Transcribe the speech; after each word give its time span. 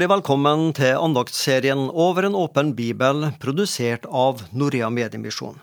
Hjertelig 0.00 0.16
velkommen 0.16 0.70
til 0.72 0.94
andaktsserien 0.96 1.80
Over 1.92 2.24
en 2.24 2.36
åpen 2.40 2.70
bibel, 2.72 3.26
produsert 3.36 4.06
av 4.08 4.38
Norea 4.56 4.86
Mediemisjon. 4.88 5.58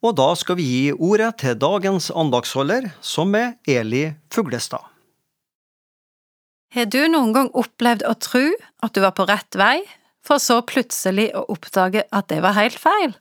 Og 0.00 0.14
da 0.16 0.28
skal 0.32 0.56
vi 0.56 0.64
gi 0.64 0.94
ordet 0.94 1.34
til 1.42 1.58
dagens 1.60 2.06
andaktsholder, 2.08 2.86
som 3.04 3.36
er 3.36 3.50
Eli 3.68 4.06
Fuglestad. 4.32 4.80
Har 6.72 6.88
du 6.88 7.02
noen 7.12 7.34
gang 7.36 7.50
opplevd 7.52 8.06
å 8.08 8.14
tro 8.16 8.46
at 8.80 8.96
du 8.96 9.02
var 9.04 9.12
på 9.12 9.28
rett 9.28 9.60
vei, 9.60 9.82
for 10.24 10.40
så 10.40 10.62
plutselig 10.64 11.28
å 11.36 11.44
oppdage 11.52 12.06
at 12.08 12.30
det 12.32 12.40
var 12.40 12.56
helt 12.56 12.80
feil? 12.80 13.12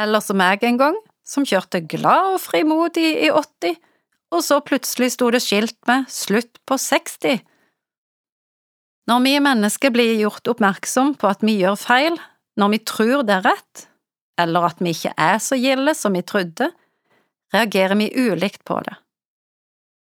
Eller 0.00 0.24
som 0.24 0.40
jeg 0.40 0.64
en 0.70 0.80
gang, 0.86 0.98
som 1.20 1.44
kjørte 1.44 1.84
glad 1.84 2.32
og 2.32 2.40
frimodig 2.46 3.12
i 3.12 3.28
80, 3.28 3.76
og 4.32 4.40
så 4.40 4.62
plutselig 4.64 5.12
sto 5.18 5.28
det 5.36 5.44
skilt 5.44 5.76
med 5.84 6.08
Slutt 6.08 6.64
på 6.64 6.80
60. 6.80 7.44
Når 9.08 9.22
vi 9.24 9.38
mennesker 9.40 9.92
blir 9.94 10.18
gjort 10.20 10.48
oppmerksom 10.52 11.14
på 11.16 11.30
at 11.30 11.40
vi 11.40 11.54
gjør 11.62 11.78
feil, 11.80 12.18
når 12.60 12.74
vi 12.74 12.80
tror 12.90 13.22
det 13.24 13.38
er 13.38 13.46
rett, 13.46 13.86
eller 14.40 14.68
at 14.68 14.82
vi 14.84 14.92
ikke 14.92 15.14
er 15.16 15.38
så 15.40 15.56
gilde 15.56 15.94
som 15.96 16.12
vi 16.12 16.22
trodde, 16.26 16.68
reagerer 17.54 17.96
vi 17.96 18.10
ulikt 18.12 18.66
på 18.68 18.76
det. 18.84 18.98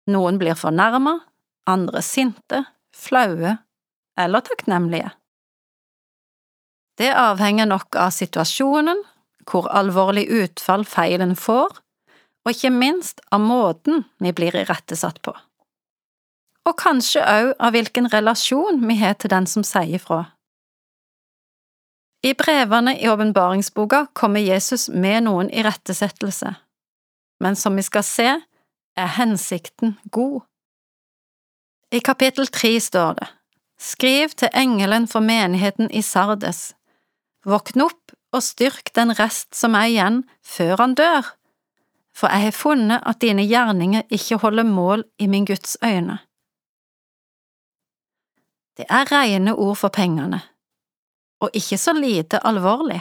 Noen 0.09 0.39
blir 0.41 0.57
fornærma, 0.57 1.19
andre 1.69 2.01
sinte, 2.05 2.63
flaue 2.95 3.57
eller 4.17 4.45
takknemlige. 4.45 5.11
Det 6.97 7.11
avhenger 7.11 7.67
nok 7.69 7.97
av 7.99 8.13
situasjonen, 8.15 9.01
hvor 9.45 9.67
alvorlig 9.69 10.25
utfall 10.31 10.85
feilen 10.87 11.35
får, 11.37 11.75
og 12.45 12.53
ikke 12.53 12.71
minst 12.73 13.21
av 13.35 13.43
måten 13.43 14.05
vi 14.23 14.31
blir 14.33 14.55
irettesatt 14.55 15.21
på. 15.25 15.33
Og 16.65 16.73
kanskje 16.81 17.21
òg 17.21 17.51
av 17.61 17.75
hvilken 17.75 18.09
relasjon 18.13 18.81
vi 18.87 18.97
har 18.99 19.17
til 19.19 19.31
den 19.33 19.47
som 19.49 19.63
sier 19.65 20.01
fra. 20.01 20.23
I 22.25 22.33
brevene 22.33 22.95
i 22.97 23.09
åpenbaringsboka 23.09 24.07
kommer 24.17 24.41
Jesus 24.41 24.87
med 24.89 25.27
noen 25.27 25.51
irettesettelse, 25.53 26.55
men 27.39 27.55
som 27.55 27.77
vi 27.77 27.85
skal 27.85 28.05
se, 28.07 28.29
er 28.97 29.13
hensikten 29.19 29.97
god. 30.09 30.41
I 31.93 32.01
kapittel 32.01 32.47
tre 32.47 32.79
står 32.81 33.19
det, 33.19 33.29
Skriv 33.77 34.31
til 34.39 34.49
engelen 34.55 35.05
for 35.07 35.19
menigheten 35.19 35.91
i 35.91 36.01
Sardes, 36.01 36.73
våkn 37.45 37.83
opp 37.83 38.15
og 38.33 38.41
styrk 38.41 38.89
den 38.95 39.11
rest 39.19 39.51
som 39.53 39.75
er 39.75 39.91
igjen, 39.91 40.21
før 40.41 40.79
han 40.79 40.95
dør 40.97 41.35
for 42.15 42.31
jeg 42.31 42.47
har 42.47 42.55
funnet 42.55 43.03
at 43.03 43.19
dine 43.21 43.43
gjerninger 43.43 44.07
ikke 44.09 44.39
holder 44.39 44.63
mål 44.63 45.03
i 45.19 45.27
min 45.27 45.45
Guds 45.45 45.77
øyne. 45.83 46.17
Det 48.75 48.85
er 48.89 49.07
rene 49.11 49.55
ord 49.55 49.77
for 49.79 49.93
pengene, 49.93 50.41
og 51.39 51.55
ikke 51.55 51.77
så 51.79 51.93
lite 51.95 52.41
alvorlig. 52.43 52.99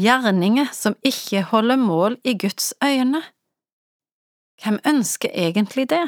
Gjerninger 0.00 0.72
som 0.72 0.96
ikke 1.04 1.42
holder 1.50 1.76
mål 1.76 2.16
i 2.24 2.32
Guds 2.38 2.72
øyne. 2.84 3.20
Hvem 4.62 4.78
ønsker 4.88 5.28
egentlig 5.34 5.90
det? 5.90 6.04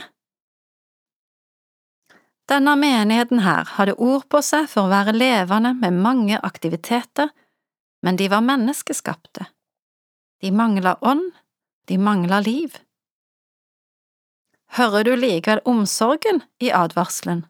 Denne 2.48 2.76
menigheten 2.76 3.40
her 3.44 3.68
hadde 3.76 3.96
ord 4.00 4.24
på 4.28 4.40
seg 4.44 4.68
for 4.72 4.86
å 4.86 4.92
være 4.92 5.16
levende 5.16 5.74
med 5.76 6.00
mange 6.00 6.40
aktiviteter, 6.40 7.28
men 8.04 8.16
de 8.20 8.28
var 8.32 8.44
menneskeskapte. 8.44 9.48
De 10.40 10.52
mangla 10.52 10.96
ånd 11.00 11.32
de 11.84 11.98
mangla 11.98 12.40
liv. 12.40 12.76
Hører 14.76 15.04
du 15.04 15.14
likevel 15.16 15.60
omsorgen 15.68 16.42
i 16.62 16.70
advarselen? 16.74 17.44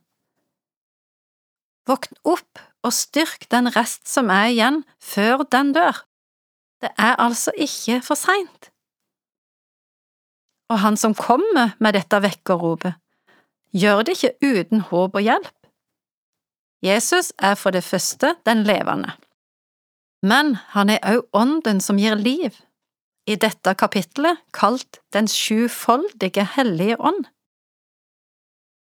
Våkn 1.89 2.17
opp 2.25 2.61
og 2.85 2.93
styrk 2.93 3.49
den 3.53 3.69
rest 3.75 4.09
som 4.09 4.31
er 4.33 4.51
igjen, 4.53 4.83
før 5.01 5.45
den 5.53 5.73
dør. 5.77 6.05
Det 6.81 6.93
er 7.01 7.17
altså 7.21 7.53
ikke 7.57 8.01
for 8.05 8.19
seint. 8.19 8.71
Og 10.73 10.81
han 10.81 10.97
som 10.97 11.17
kommer 11.17 11.75
med 11.81 11.97
dette 11.97 12.21
vekkerropet, 12.25 12.97
gjør 13.73 14.05
det 14.05 14.17
ikke 14.17 14.37
uten 14.45 14.85
håp 14.89 15.17
og 15.17 15.25
hjelp. 15.25 15.57
Jesus 16.85 17.33
er 17.39 17.57
for 17.57 17.73
det 17.73 17.85
første 17.85 18.35
den 18.45 18.65
levende, 18.69 19.13
men 20.25 20.55
han 20.73 20.91
er 20.93 21.01
også 21.05 21.29
ånden 21.37 21.81
som 21.85 22.01
gir 22.01 22.17
liv 22.17 22.57
i 23.29 23.37
dette 23.41 23.73
kapittelet 23.81 24.41
kalt 24.53 25.01
Den 25.13 25.29
sjufoldige 25.29 26.45
hellige 26.57 26.97
ånd. 27.01 27.25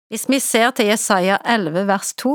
Hvis 0.09 0.27
vi 0.29 0.39
ser 0.39 0.71
til 0.71 0.89
Jesaja 0.89 1.37
11 1.45 1.87
vers 1.87 2.13
2, 2.15 2.33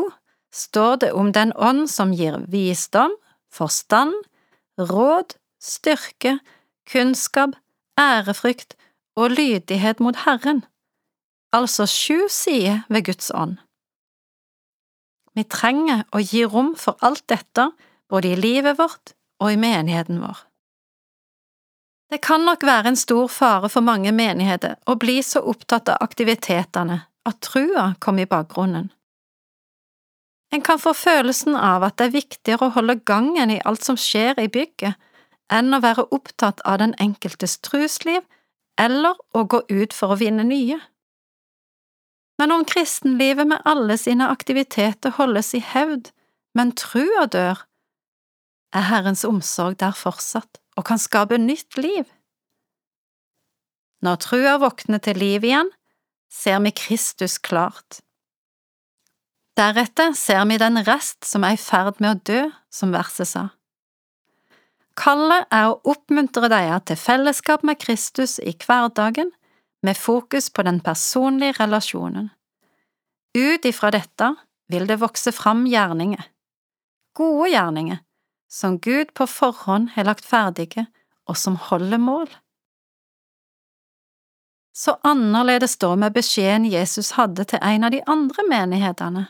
står 0.54 0.96
det 1.02 1.12
om 1.12 1.32
den 1.32 1.52
ånd 1.56 1.90
som 1.90 2.12
gir 2.14 2.38
visdom, 2.48 3.14
forstand, 3.52 4.14
råd, 4.78 5.36
styrke, 5.60 6.38
kunnskap, 6.90 7.56
ærefrykt 8.00 8.76
og 9.16 9.30
lydighet 9.30 10.00
mot 10.00 10.16
Herren, 10.26 10.64
altså 11.52 11.86
sju 11.86 12.28
sider 12.30 12.84
ved 12.88 13.06
Guds 13.08 13.30
ånd. 13.34 13.56
Vi 15.36 15.44
trenger 15.44 16.04
å 16.16 16.20
gi 16.24 16.44
rom 16.48 16.74
for 16.80 16.96
alt 17.04 17.26
dette 17.28 17.70
både 18.08 18.32
i 18.32 18.40
livet 18.40 18.78
vårt 18.78 19.12
og 19.42 19.52
i 19.52 19.60
menigheten 19.60 20.20
vår. 20.22 20.38
Det 22.10 22.22
kan 22.22 22.44
nok 22.46 22.62
være 22.62 22.92
en 22.92 22.98
stor 22.98 23.26
fare 23.28 23.68
for 23.68 23.84
mange 23.84 24.12
menigheter 24.14 24.76
å 24.86 24.94
bli 25.00 25.18
så 25.26 25.42
opptatt 25.42 25.90
av 25.90 26.04
aktivitetene 26.06 27.00
at 27.26 27.40
trua 27.42 27.88
kommer 28.00 28.24
i 28.24 28.30
bakgrunnen. 28.30 28.92
En 30.54 30.62
kan 30.62 30.78
få 30.78 30.92
følelsen 30.94 31.56
av 31.58 31.84
at 31.86 31.98
det 31.98 32.06
er 32.06 32.16
viktigere 32.16 32.68
å 32.68 32.74
holde 32.76 33.00
gangen 33.08 33.50
i 33.50 33.60
alt 33.66 33.84
som 33.84 33.98
skjer 33.98 34.38
i 34.40 34.48
bygget, 34.52 34.94
enn 35.52 35.74
å 35.74 35.82
være 35.82 36.06
opptatt 36.14 36.62
av 36.66 36.80
den 36.82 36.94
enkeltes 37.02 37.58
trusliv 37.62 38.22
eller 38.80 39.18
å 39.34 39.44
gå 39.44 39.62
ut 39.70 39.94
for 39.94 40.14
å 40.14 40.20
vinne 40.20 40.44
nye. 40.46 40.78
Men 42.38 42.52
om 42.52 42.66
kristenlivet 42.68 43.48
med 43.48 43.64
alle 43.64 43.96
sine 43.98 44.28
aktiviteter 44.28 45.14
holdes 45.16 45.54
i 45.56 45.62
hevd, 45.64 46.10
men 46.56 46.74
trua 46.76 47.24
dør, 47.32 47.62
er 48.76 48.88
Herrens 48.90 49.24
omsorg 49.24 49.78
der 49.80 49.96
fortsatt 49.96 50.60
og 50.76 50.84
kan 50.88 51.00
skape 51.00 51.38
nytt 51.40 51.78
liv. 51.80 52.04
Når 54.04 54.20
trua 54.20 54.56
våkner 54.60 55.00
til 55.00 55.16
liv 55.16 55.46
igjen, 55.48 55.70
ser 56.28 56.60
vi 56.60 56.74
Kristus 56.76 57.38
klart. 57.40 58.02
Deretter 59.56 60.12
ser 60.12 60.42
vi 60.44 60.58
den 60.60 60.76
rest 60.84 61.24
som 61.24 61.44
er 61.46 61.54
i 61.56 61.60
ferd 61.60 61.96
med 62.02 62.10
å 62.10 62.20
dø, 62.28 62.40
som 62.68 62.92
verset 62.92 63.30
sa. 63.30 63.44
Kallet 64.96 65.46
er 65.52 65.70
å 65.70 65.78
oppmuntre 65.92 66.48
deg 66.52 66.72
til 66.88 66.98
fellesskap 67.00 67.64
med 67.64 67.80
Kristus 67.80 68.36
i 68.40 68.52
hverdagen, 68.52 69.30
med 69.84 69.96
fokus 69.96 70.48
på 70.50 70.64
den 70.66 70.80
personlige 70.84 71.56
relasjonen. 71.60 72.30
Ut 73.36 73.64
ifra 73.68 73.92
dette 73.92 74.32
vil 74.72 74.88
det 74.88 74.98
vokse 75.00 75.32
fram 75.32 75.64
gjerninger, 75.68 76.24
gode 77.16 77.50
gjerninger, 77.52 78.00
som 78.48 78.78
Gud 78.80 79.12
på 79.16 79.26
forhånd 79.28 79.92
har 79.94 80.08
lagt 80.08 80.24
ferdige, 80.24 80.86
og 81.28 81.36
som 81.36 81.56
holder 81.68 82.00
mål. 82.00 82.28
Så 84.76 84.98
annerledes 85.04 85.78
står 85.78 85.96
med 85.96 86.12
beskjeden 86.12 86.68
Jesus 86.68 87.14
hadde 87.16 87.46
til 87.48 87.62
en 87.64 87.88
av 87.88 87.94
de 87.94 88.02
andre 88.06 88.44
menighetene. 88.48 89.26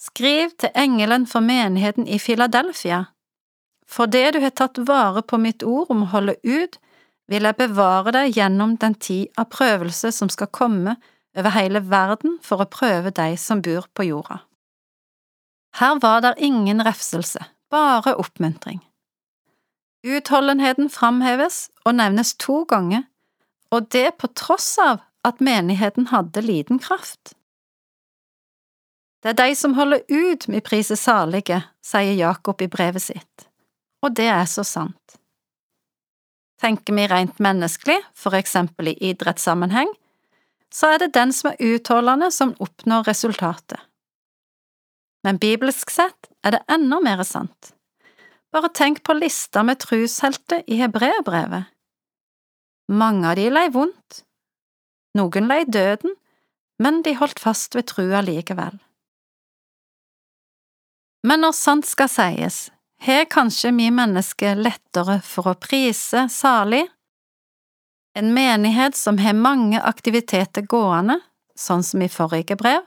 Skriv 0.00 0.54
til 0.56 0.70
engelen 0.74 1.26
for 1.28 1.44
menigheten 1.44 2.06
i 2.08 2.18
Filadelfia. 2.18 3.04
For 3.84 4.08
det 4.08 4.30
du 4.34 4.38
har 4.40 4.54
tatt 4.56 4.78
vare 4.88 5.20
på 5.22 5.36
mitt 5.36 5.62
ord 5.66 5.90
om 5.92 6.06
å 6.06 6.12
holde 6.14 6.38
ut, 6.46 6.78
vil 7.28 7.44
jeg 7.46 7.58
bevare 7.58 8.14
deg 8.14 8.36
gjennom 8.38 8.76
den 8.80 8.94
tid 8.94 9.28
av 9.38 9.50
prøvelse 9.52 10.10
som 10.14 10.30
skal 10.32 10.48
komme 10.56 10.96
over 11.36 11.52
hele 11.54 11.82
verden 11.90 12.38
for 12.42 12.62
å 12.62 12.70
prøve 12.70 13.12
deg 13.14 13.36
som 13.38 13.60
bor 13.62 13.86
på 13.94 14.08
jorda. 14.08 14.40
Her 15.78 16.00
var 16.02 16.24
der 16.24 16.40
ingen 16.42 16.82
refselse, 16.82 17.44
bare 17.70 18.16
oppmuntring. 18.18 18.80
Utholdenheten 20.02 20.88
framheves 20.90 21.68
og 21.84 21.98
nevnes 22.00 22.32
to 22.40 22.64
ganger, 22.64 23.04
og 23.70 23.92
det 23.92 24.16
på 24.18 24.32
tross 24.32 24.72
av 24.80 25.04
at 25.28 25.44
menigheten 25.44 26.08
hadde 26.10 26.42
liten 26.42 26.80
kraft. 26.82 27.36
Det 29.20 29.32
er 29.32 29.38
de 29.38 29.54
som 29.56 29.74
holder 29.76 30.00
ut 30.08 30.46
vi 30.48 30.62
priser 30.64 30.96
salige, 30.96 31.60
sier 31.84 32.16
Jakob 32.16 32.62
i 32.62 32.70
brevet 32.72 33.04
sitt, 33.04 33.48
og 34.00 34.16
det 34.16 34.30
er 34.32 34.46
så 34.48 34.64
sant. 34.64 35.18
Tenker 36.60 36.96
vi 36.96 37.06
rent 37.08 37.40
menneskelig, 37.40 38.00
for 38.16 38.36
eksempel 38.36 38.92
i 38.92 38.96
idrettssammenheng, 39.12 39.92
så 40.72 40.94
er 40.94 41.04
det 41.04 41.14
den 41.16 41.32
som 41.36 41.52
er 41.52 41.62
utholdende 41.74 42.30
som 42.32 42.56
oppnår 42.62 43.08
resultatet 43.10 43.80
men 45.22 45.38
bibelsk 45.40 45.90
sett 45.92 46.30
er 46.44 46.56
det 46.56 46.64
enda 46.72 47.00
mer 47.04 47.22
sant. 47.28 47.74
Bare 48.50 48.72
tenk 48.74 49.02
på 49.06 49.14
lista 49.14 49.62
med 49.66 49.82
trushelter 49.82 50.64
i 50.66 50.80
hebreerbrevet. 50.80 51.68
Mange 52.90 53.28
av 53.30 53.36
de 53.38 53.46
lei 53.52 53.68
vondt, 53.70 54.24
noen 55.18 55.46
lei 55.50 55.62
døden, 55.68 56.16
men 56.82 57.02
de 57.06 57.14
holdt 57.20 57.42
fast 57.42 57.76
ved 57.76 57.86
trua 57.92 58.24
likevel. 58.26 58.80
Men 61.26 61.44
når 61.44 61.52
sant 61.56 61.88
skal 61.88 62.08
sies, 62.08 62.70
har 63.00 63.26
kanskje 63.32 63.72
vi 63.76 63.90
mennesker 63.92 64.60
lettere 64.60 65.20
for 65.24 65.52
å 65.52 65.58
prise 65.60 66.26
salig 66.32 66.86
en 68.16 68.32
menighet 68.34 68.96
som 68.96 69.18
har 69.18 69.36
mange 69.36 69.80
aktiviteter 69.80 70.66
gående, 70.66 71.20
sånn 71.54 71.84
som 71.86 72.02
i 72.02 72.08
forrige 72.10 72.56
brev, 72.58 72.82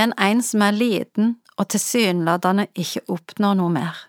enn 0.00 0.14
en 0.18 0.42
som 0.42 0.64
er 0.66 0.74
liten 0.74 1.36
og 1.54 1.68
tilsynelatende 1.70 2.66
ikke 2.74 3.04
oppnår 3.14 3.56
noe 3.60 3.72
mer. 3.76 4.00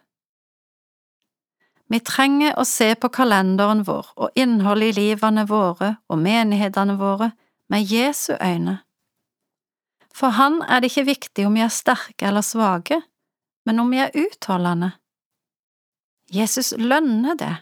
Vi 1.91 1.99
trenger 2.01 2.55
å 2.57 2.65
se 2.65 2.95
på 2.97 3.11
kalenderen 3.13 3.83
vår 3.85 4.07
og 4.17 4.39
innholdet 4.41 4.95
i 4.95 5.01
livene 5.03 5.45
våre 5.45 5.91
og 6.09 6.17
menighetene 6.17 6.95
våre 6.97 7.29
med 7.69 7.85
Jesu 7.85 8.33
øyne. 8.33 8.79
For 10.15 10.33
han 10.33 10.63
er 10.63 10.81
det 10.81 10.89
ikke 10.89 11.11
viktig 11.11 11.45
om 11.45 11.59
vi 11.59 11.61
er 11.61 11.73
sterke 11.73 12.25
eller 12.25 12.41
svake, 12.45 13.03
men 13.65 13.79
om 13.79 13.91
vi 13.91 14.01
er 14.03 14.13
utholdende. 14.13 14.91
Jesus 16.31 16.73
lønner 16.77 17.37
det. 17.37 17.53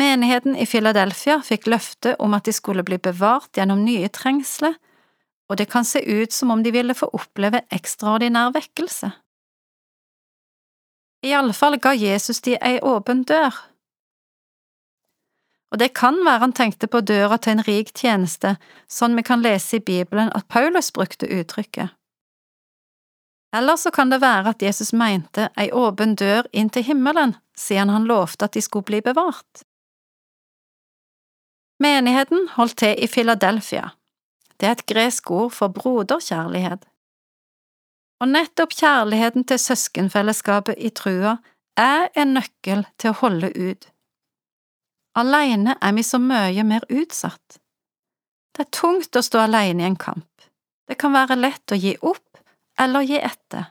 Menigheten 0.00 0.56
i 0.56 0.66
Philadelphia 0.66 1.40
fikk 1.44 1.66
løfte 1.68 2.14
om 2.18 2.34
at 2.34 2.48
de 2.48 2.54
skulle 2.56 2.84
bli 2.86 2.98
bevart 2.98 3.52
gjennom 3.56 3.84
nye 3.84 4.08
trengsler, 4.08 4.78
og 5.50 5.58
det 5.60 5.68
kan 5.70 5.84
se 5.84 6.00
ut 6.00 6.32
som 6.32 6.50
om 6.50 6.62
de 6.64 6.72
ville 6.72 6.94
få 6.96 7.10
oppleve 7.12 7.60
ekstraordinær 7.70 8.54
vekkelse. 8.54 9.12
I 11.22 11.34
alle 11.38 11.54
fall 11.54 11.76
ga 11.78 11.92
Jesus 11.94 12.40
de 12.42 12.56
ei 12.56 12.80
åpen 12.82 13.22
dør. 13.28 13.54
Og 15.72 15.78
det 15.78 15.92
kan 15.96 16.18
være 16.24 16.40
han 16.42 16.52
tenkte 16.52 16.88
på 16.90 17.00
døra 17.00 17.38
til 17.38 17.56
en 17.56 17.64
rik 17.64 17.92
tjeneste, 17.96 18.56
sånn 18.88 19.14
vi 19.16 19.24
kan 19.24 19.44
lese 19.44 19.78
i 19.78 19.84
Bibelen 19.84 20.32
at 20.36 20.48
Paulus 20.48 20.90
brukte 20.92 21.30
uttrykket. 21.30 21.94
Eller 23.56 23.76
så 23.76 23.90
kan 23.90 24.10
det 24.10 24.22
være 24.22 24.54
at 24.54 24.62
Jesus 24.62 24.92
mente 24.92 25.48
ei 25.60 25.68
åpen 25.72 26.14
dør 26.16 26.48
inn 26.52 26.70
til 26.72 26.86
himmelen, 26.86 27.36
siden 27.56 27.92
han 27.92 28.08
lovte 28.08 28.48
at 28.48 28.56
de 28.56 28.62
skulle 28.64 28.88
bli 28.88 29.02
bevart. 29.04 29.64
Menigheten 31.82 32.48
holdt 32.56 32.78
til 32.78 32.96
i 32.96 33.08
Philadelphia. 33.08 33.90
Det 34.56 34.68
er 34.68 34.76
et 34.78 34.86
gresk 34.86 35.30
ord 35.30 35.50
for 35.50 35.68
broderkjærlighet. 35.68 36.84
Og 38.22 38.28
nettopp 38.30 38.76
kjærligheten 38.78 39.44
til 39.44 39.58
søskenfellesskapet 39.58 40.78
i 40.78 40.92
trua 40.94 41.36
er 41.76 42.06
en 42.14 42.36
nøkkel 42.38 42.84
til 43.02 43.10
å 43.10 43.18
holde 43.18 43.50
ut. 43.56 43.88
Alene 45.18 45.74
er 45.82 45.92
vi 45.92 46.04
så 46.06 46.20
mye 46.22 46.64
mer 46.64 46.86
utsatt. 46.88 47.58
Det 48.54 48.64
er 48.64 48.72
tungt 48.78 49.16
å 49.16 49.24
stå 49.24 49.42
alene 49.42 49.82
i 49.82 49.88
en 49.90 49.98
kamp. 49.98 50.28
Det 50.88 50.96
kan 51.00 51.12
være 51.12 51.40
lett 51.40 51.72
å 51.72 51.80
gi 51.80 51.96
opp 52.00 52.31
eller 52.80 53.06
gi 53.06 53.18
etter. 53.20 53.70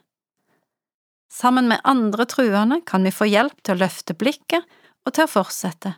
Sammen 1.32 1.68
med 1.72 1.82
andre 1.84 2.26
truende 2.26 2.82
kan 2.86 3.04
vi 3.04 3.12
få 3.16 3.26
hjelp 3.30 3.62
til 3.64 3.78
å 3.78 3.84
løfte 3.86 4.16
blikket 4.18 4.68
og 5.06 5.16
til 5.16 5.26
å 5.26 5.32
fortsette. 5.32 5.96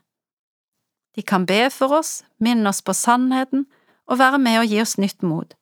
De 1.13 1.21
kan 1.21 1.45
be 1.45 1.67
for 1.73 1.93
oss, 1.99 2.21
minne 2.37 2.69
oss 2.69 2.81
på 2.85 2.93
sannheten 2.97 3.65
og 4.09 4.19
være 4.21 4.39
med 4.41 4.61
og 4.61 4.69
gi 4.69 4.79
oss 4.81 4.97
nytt 5.01 5.25
mot. 5.25 5.53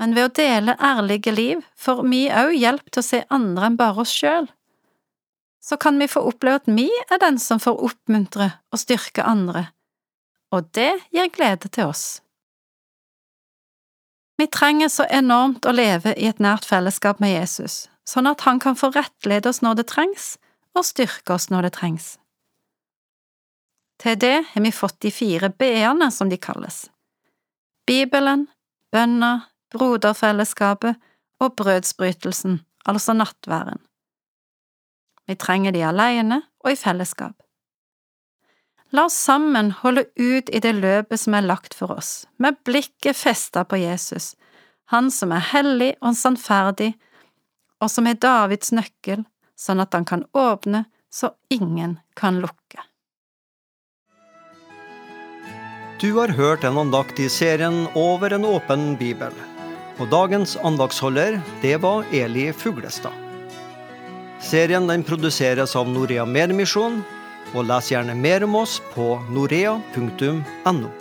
Men 0.00 0.16
ved 0.16 0.26
å 0.26 0.34
dele 0.34 0.76
ærlige 0.82 1.32
liv 1.34 1.60
får 1.78 2.02
vi 2.10 2.24
òg 2.32 2.56
hjelp 2.58 2.88
til 2.90 3.02
å 3.02 3.06
se 3.06 3.22
andre 3.30 3.68
enn 3.68 3.78
bare 3.78 4.02
oss 4.02 4.12
sjøl. 4.12 4.48
Så 5.62 5.78
kan 5.78 6.00
vi 6.00 6.10
få 6.10 6.24
oppleve 6.26 6.58
at 6.58 6.66
vi 6.66 6.88
er 7.06 7.20
den 7.22 7.38
som 7.38 7.60
får 7.62 7.78
oppmuntre 7.86 8.48
og 8.72 8.82
styrke 8.82 9.22
andre, 9.22 9.68
og 10.50 10.72
det 10.74 10.90
gir 11.14 11.30
glede 11.30 11.70
til 11.70 11.92
oss. 11.92 12.18
Vi 14.42 14.46
trenger 14.46 14.88
så 14.88 15.04
enormt 15.06 15.66
å 15.70 15.70
leve 15.70 16.16
i 16.18 16.24
et 16.26 16.40
nært 16.42 16.64
fellesskap 16.66 17.20
med 17.22 17.30
Jesus, 17.30 17.84
sånn 18.02 18.26
at 18.26 18.40
han 18.42 18.58
kan 18.58 18.74
få 18.74 18.88
rettlede 18.90 19.46
oss 19.46 19.60
når 19.62 19.76
det 19.78 19.84
trengs, 19.92 20.24
og 20.74 20.82
styrke 20.88 21.36
oss 21.36 21.46
når 21.52 21.68
det 21.68 21.70
trengs. 21.76 22.08
Til 24.02 24.18
det 24.18 24.40
har 24.48 24.64
vi 24.64 24.72
fått 24.74 24.98
de 25.06 25.12
fire 25.14 25.52
b-ene, 25.54 26.08
som 26.10 26.26
de 26.26 26.40
kalles. 26.42 26.88
Bibelen, 27.86 28.48
bønna, 28.90 29.30
broderfellesskapet 29.70 30.98
og 31.38 31.54
brødsbrytelsen, 31.62 32.58
altså 32.82 33.14
nattværen. 33.14 33.78
Vi 35.30 35.38
trenger 35.38 35.70
de 35.70 35.86
alene 35.86 36.42
og 36.64 36.74
i 36.74 36.82
fellesskap. 36.82 37.38
La 38.92 39.06
oss 39.08 39.16
sammen 39.16 39.70
holde 39.72 40.04
ut 40.16 40.50
i 40.52 40.60
det 40.60 40.74
løpet 40.76 41.20
som 41.20 41.34
er 41.34 41.46
lagt 41.48 41.72
for 41.74 41.94
oss, 41.96 42.26
med 42.36 42.58
blikket 42.68 43.16
festet 43.16 43.70
på 43.70 43.80
Jesus, 43.80 44.34
han 44.92 45.08
som 45.10 45.32
er 45.32 45.46
hellig 45.52 45.94
og 46.04 46.16
sannferdig, 46.18 46.92
og 47.80 47.88
som 47.88 48.06
er 48.06 48.20
Davids 48.20 48.68
nøkkel, 48.76 49.24
sånn 49.56 49.80
at 49.80 49.96
han 49.96 50.04
kan 50.04 50.26
åpne 50.36 50.84
så 51.12 51.32
ingen 51.48 51.96
kan 52.20 52.40
lukke. 52.44 52.84
Du 56.02 56.10
har 56.18 56.34
hørt 56.36 56.64
en 56.64 56.76
andakt 56.82 57.20
i 57.22 57.28
serien 57.30 57.84
Over 57.94 58.32
en 58.34 58.44
åpen 58.44 58.96
bibel. 58.98 59.32
Og 60.00 60.08
dagens 60.10 60.56
andaktsholder, 60.66 61.36
det 61.62 61.76
var 61.84 62.02
Eli 62.10 62.48
Fuglestad. 62.52 63.14
Serien 64.42 64.88
den 64.90 65.04
produseres 65.06 65.76
av 65.78 65.86
Norea 65.86 66.24
Medmisjon, 66.26 67.04
og 67.52 67.66
les 67.68 67.92
gjerne 67.92 68.16
mer 68.18 68.44
om 68.46 68.60
oss 68.62 68.80
på 68.94 69.14
norea.no. 69.32 70.92